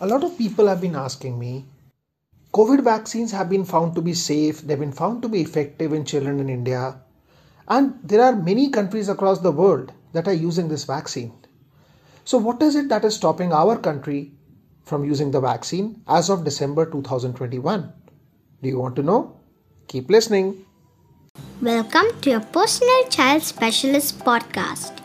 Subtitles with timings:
[0.00, 1.66] A lot of people have been asking me
[2.52, 6.04] COVID vaccines have been found to be safe, they've been found to be effective in
[6.04, 7.00] children in India,
[7.66, 11.32] and there are many countries across the world that are using this vaccine.
[12.24, 14.32] So, what is it that is stopping our country
[14.84, 17.90] from using the vaccine as of December 2021?
[18.62, 19.40] Do you want to know?
[19.88, 20.66] Keep listening.
[21.62, 24.98] Welcome to your personal child specialist podcast.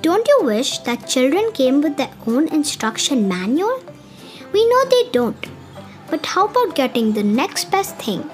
[0.00, 3.80] Don't you wish that children came with their own instruction manual?
[4.52, 5.46] We know they don't.
[6.10, 8.30] But how about getting the next best thing?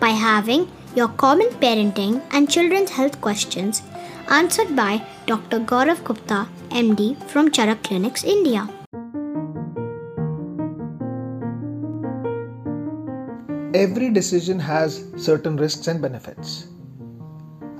[0.00, 3.82] By having your common parenting and children's health questions
[4.28, 5.60] answered by Dr.
[5.60, 8.68] Gaurav Gupta, MD from Charak Clinics, India.
[13.74, 16.66] Every decision has certain risks and benefits.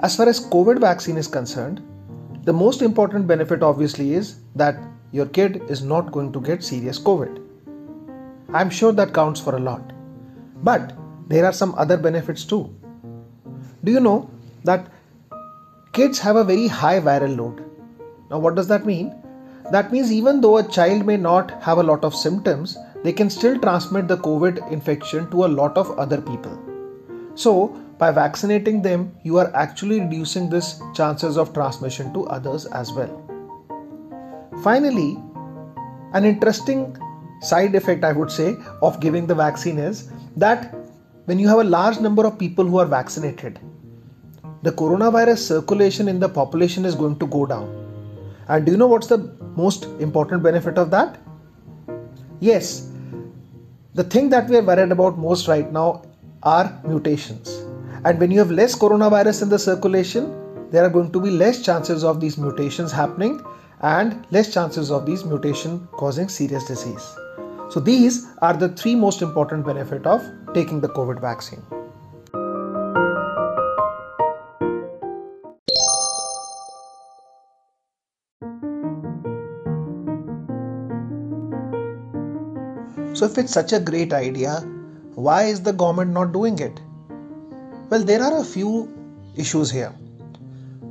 [0.01, 1.83] As far as COVID vaccine is concerned,
[2.45, 4.77] the most important benefit obviously is that
[5.13, 7.44] your kid is not going to get serious COVID.
[8.55, 9.93] I'm sure that counts for a lot.
[10.63, 10.93] But
[11.29, 12.75] there are some other benefits too.
[13.83, 14.31] Do you know
[14.63, 14.87] that
[15.93, 17.65] kids have a very high viral load?
[18.31, 19.13] Now, what does that mean?
[19.73, 23.29] That means even though a child may not have a lot of symptoms, they can
[23.29, 26.59] still transmit the COVID infection to a lot of other people.
[27.35, 32.93] So, by vaccinating them, you are actually reducing this chances of transmission to others as
[32.93, 33.21] well.
[34.63, 35.19] Finally,
[36.13, 36.97] an interesting
[37.45, 40.75] side effect, I would say, of giving the vaccine is that
[41.27, 43.59] when you have a large number of people who are vaccinated,
[44.63, 47.69] the coronavirus circulation in the population is going to go down.
[48.49, 49.19] And do you know what's the
[49.57, 51.19] most important benefit of that?
[52.41, 52.91] Yes,
[53.95, 56.03] the thing that we are worried about most right now
[56.43, 57.65] are mutations.
[58.05, 61.63] And when you have less coronavirus in the circulation, there are going to be less
[61.63, 63.43] chances of these mutations happening
[63.81, 67.17] and less chances of these mutation causing serious disease.
[67.71, 70.23] So these are the three most important benefit of
[70.55, 71.63] taking the COVID vaccine.
[83.15, 84.61] So if it's such a great idea,
[85.15, 86.81] why is the government not doing it?
[87.89, 88.93] Well, there are a few
[89.37, 89.93] issues here.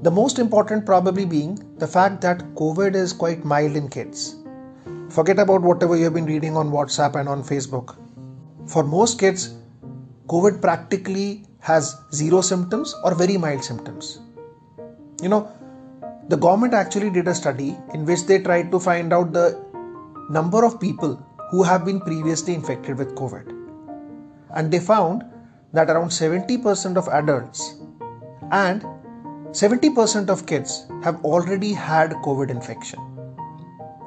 [0.04, 4.43] The most important, probably, being the fact that COVID is quite mild in kids.
[5.14, 7.96] Forget about whatever you have been reading on WhatsApp and on Facebook.
[8.66, 9.54] For most kids,
[10.28, 14.22] COVID practically has zero symptoms or very mild symptoms.
[15.22, 15.52] You know,
[16.30, 19.64] the government actually did a study in which they tried to find out the
[20.32, 23.54] number of people who have been previously infected with COVID.
[24.56, 25.24] And they found
[25.74, 27.76] that around 70% of adults
[28.52, 28.82] and
[29.52, 33.00] 70% of kids have already had COVID infection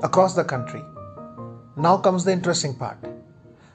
[0.02, 0.82] across the country.
[1.78, 2.96] Now comes the interesting part.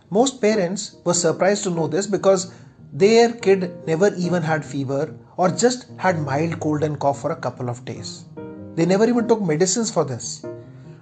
[0.09, 2.51] Most parents were surprised to know this because
[2.91, 7.35] their kid never even had fever or just had mild cold and cough for a
[7.35, 8.25] couple of days.
[8.73, 10.43] They never even took medicines for this.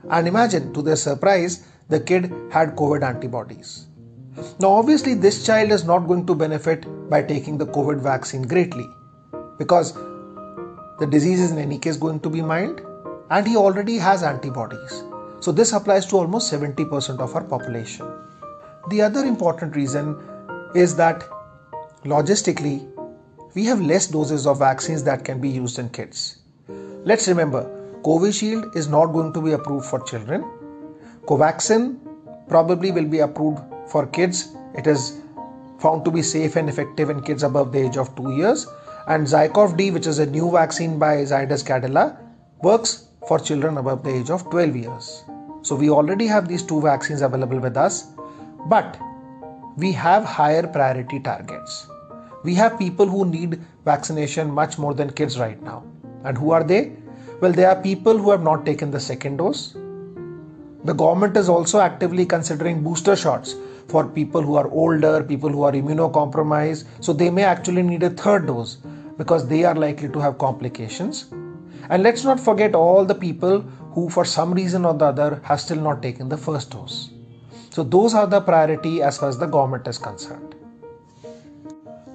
[0.10, 3.88] And imagine, to their surprise, the kid had COVID antibodies.
[4.60, 8.88] Now, obviously, this child is not going to benefit by taking the COVID vaccine greatly
[9.58, 9.94] because
[11.00, 12.82] the disease is in any case going to be mild
[13.30, 15.04] and he already has antibodies.
[15.42, 18.06] So, this applies to almost 70% of our population.
[18.90, 20.18] The other important reason
[20.76, 21.24] is that
[22.04, 22.88] logistically,
[23.56, 26.40] we have less doses of vaccines that can be used in kids.
[27.04, 27.64] Let's remember,
[28.04, 30.44] Covishield is not going to be approved for children.
[31.26, 32.00] Covaxin
[32.48, 35.22] probably will be approved for kids, it is
[35.80, 38.68] found to be safe and effective in kids above the age of 2 years.
[39.08, 42.18] And Zycov D, which is a new vaccine by Zydus Cadila,
[42.62, 45.24] works for children above the age of 12 years.
[45.62, 48.08] So we already have these two vaccines available with us,
[48.68, 49.00] but
[49.78, 51.88] we have higher priority targets.
[52.44, 55.84] We have people who need vaccination much more than kids right now.
[56.24, 56.94] And who are they?
[57.42, 59.74] Well, they are people who have not taken the second dose.
[60.86, 63.56] The government is also actively considering booster shots
[63.88, 66.86] for people who are older, people who are immunocompromised.
[67.00, 68.78] So they may actually need a third dose
[69.18, 71.26] because they are likely to have complications.
[71.90, 73.62] And let's not forget all the people
[73.94, 77.10] who, for some reason or the other, have still not taken the first dose.
[77.72, 80.56] So those are the priority as far as the government is concerned.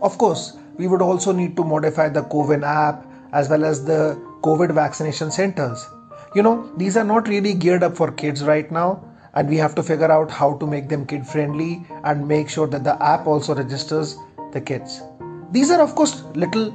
[0.00, 4.20] Of course, we would also need to modify the COVID app as well as the
[4.42, 5.88] COVID vaccination centers.
[6.34, 9.02] You know, these are not really geared up for kids right now
[9.34, 12.66] and we have to figure out how to make them kid friendly and make sure
[12.68, 14.16] that the app also registers
[14.52, 15.02] the kids
[15.50, 16.66] these are of course little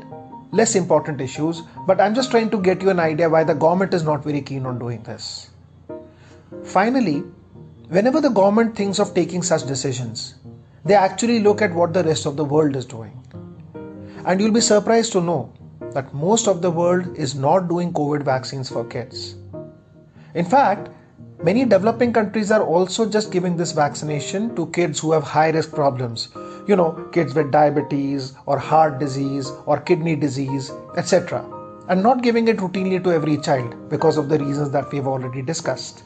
[0.51, 3.93] less important issues but i'm just trying to get you an idea why the government
[3.93, 5.49] is not very keen on doing this
[6.63, 7.23] finally
[7.89, 10.35] whenever the government thinks of taking such decisions,
[10.85, 13.15] they actually look at what the rest of the world is doing.
[14.25, 15.51] And you'll be surprised to know
[15.93, 19.35] that most of the world is not doing COVID vaccines for kids.
[20.35, 20.89] In fact,
[21.43, 25.71] many developing countries are also just giving this vaccination to kids who have high risk
[25.71, 26.29] problems.
[26.69, 31.43] You know, kids with diabetes or heart disease or kidney disease, etc.
[31.87, 35.41] And not giving it routinely to every child because of the reasons that we've already
[35.41, 36.03] discussed.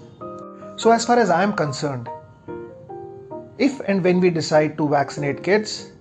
[0.77, 2.07] So, as far as I am concerned,
[3.57, 5.91] if and when we decide to vaccinate kids,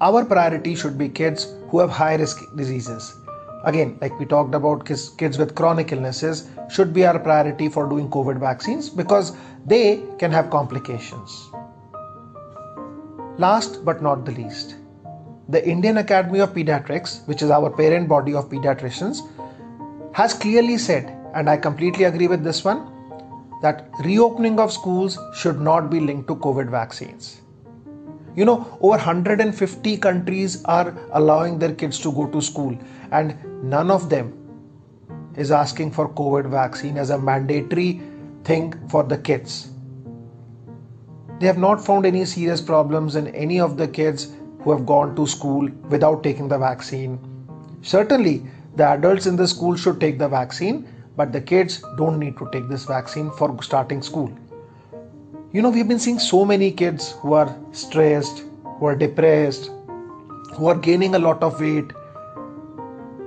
[0.00, 3.12] our priority should be kids who have high risk diseases.
[3.64, 8.08] Again, like we talked about, kids with chronic illnesses should be our priority for doing
[8.10, 9.36] COVID vaccines because
[9.66, 11.50] they can have complications.
[13.38, 14.74] Last but not the least,
[15.48, 19.20] the Indian Academy of Pediatrics, which is our parent body of pediatricians,
[20.12, 22.90] has clearly said, and I completely agree with this one,
[23.62, 27.40] that reopening of schools should not be linked to COVID vaccines.
[28.34, 32.76] You know, over 150 countries are allowing their kids to go to school,
[33.12, 34.34] and none of them
[35.36, 38.00] is asking for COVID vaccine as a mandatory
[38.42, 39.70] thing for the kids.
[41.38, 45.14] They have not found any serious problems in any of the kids who have gone
[45.14, 47.18] to school without taking the vaccine.
[47.82, 48.42] Certainly,
[48.74, 52.48] the adults in the school should take the vaccine, but the kids don't need to
[52.52, 54.32] take this vaccine for starting school.
[55.52, 59.70] You know, we've been seeing so many kids who are stressed, who are depressed,
[60.54, 61.92] who are gaining a lot of weight.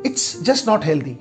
[0.03, 1.17] It's just not healthy.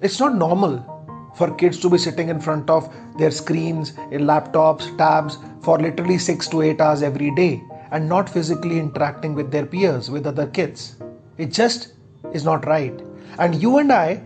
[0.00, 0.93] It's not normal
[1.36, 6.18] for kids to be sitting in front of their screens, in laptops, tabs for literally
[6.18, 10.46] 6 to 8 hours every day and not physically interacting with their peers, with other
[10.46, 10.96] kids.
[11.38, 11.94] It just
[12.32, 13.00] is not right.
[13.38, 14.22] And you and I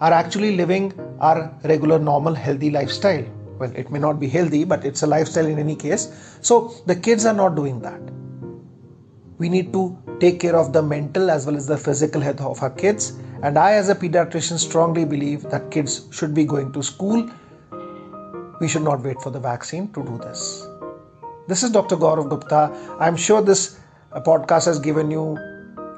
[0.00, 3.24] are actually living our regular, normal, healthy lifestyle.
[3.58, 6.38] Well, it may not be healthy, but it's a lifestyle in any case.
[6.42, 8.00] So the kids are not doing that.
[9.38, 12.62] We need to take care of the mental as well as the physical health of
[12.62, 13.18] our kids.
[13.42, 17.28] And I, as a pediatrician, strongly believe that kids should be going to school.
[18.60, 20.66] We should not wait for the vaccine to do this.
[21.46, 21.96] This is Dr.
[21.96, 22.72] Gaurav Gupta.
[22.98, 23.78] I'm sure this
[24.12, 25.38] uh, podcast has given you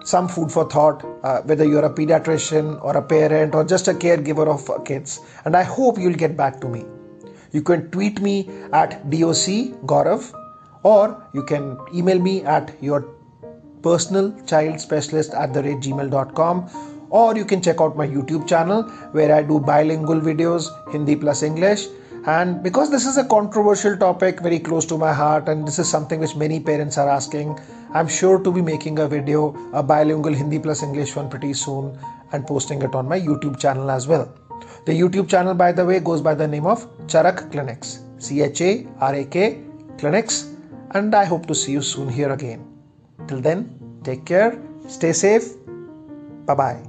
[0.05, 3.93] some food for thought, uh, whether you're a pediatrician or a parent or just a
[3.93, 5.20] caregiver of kids.
[5.44, 6.85] And I hope you'll get back to me.
[7.52, 10.35] You can tweet me at DOC Gaurav
[10.82, 13.08] or you can email me at your
[13.82, 18.82] personal child specialist at the rate gmail.com or you can check out my YouTube channel
[19.12, 21.87] where I do bilingual videos, Hindi plus English.
[22.26, 25.88] And because this is a controversial topic very close to my heart, and this is
[25.88, 27.58] something which many parents are asking,
[27.94, 31.96] I'm sure to be making a video, a bilingual Hindi plus English one pretty soon,
[32.32, 34.28] and posting it on my YouTube channel as well.
[34.84, 38.61] The YouTube channel, by the way, goes by the name of Charak Clinics, C H
[38.61, 39.62] A R A K
[39.96, 40.52] Clinics,
[40.90, 42.66] and I hope to see you soon here again.
[43.26, 45.54] Till then, take care, stay safe,
[46.46, 46.88] bye bye.